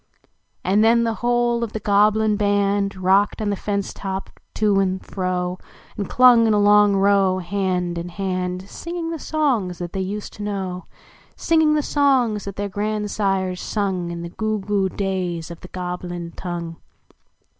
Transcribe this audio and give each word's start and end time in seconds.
And 0.63 0.83
then 0.83 1.03
the 1.03 1.13
whole 1.21 1.63
of 1.63 1.73
the 1.73 1.79
(loblin 1.79 2.35
band 2.35 2.95
Rocked 2.95 3.39
on 3.39 3.51
the 3.51 3.55
fence 3.55 3.93
to]) 3.93 4.21
to 4.55 4.79
and 4.79 5.05
fro. 5.05 5.59
And 5.95 6.09
clung, 6.09 6.47
in 6.47 6.55
a 6.55 6.59
long 6.59 6.95
row, 6.95 7.37
hand 7.37 7.99
in 7.99 8.09
hand, 8.09 8.67
Singing 8.67 9.11
the 9.11 9.19
songs 9.19 9.77
that 9.77 9.93
they 9.93 9.99
used 10.01 10.33
to 10.33 10.41
know 10.41 10.85
Singing 11.35 11.75
the 11.75 11.83
songs 11.83 12.45
that 12.45 12.55
their 12.55 12.67
grandsires 12.67 13.61
sung 13.61 14.09
Tn 14.09 14.23
the 14.23 14.29
goo 14.29 14.57
goo 14.57 14.89
days 14.89 15.51
of 15.51 15.59
the 15.61 15.67
Goblin 15.67 16.31
tongue. 16.35 16.77